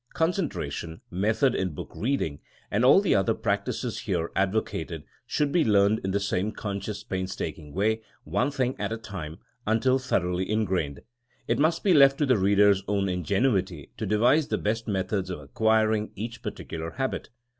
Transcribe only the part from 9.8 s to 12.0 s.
thoroughly ingrained. It must be